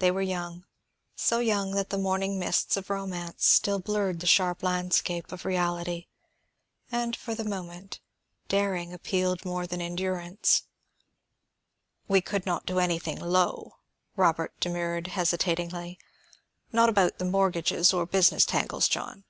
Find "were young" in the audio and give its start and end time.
0.10-0.64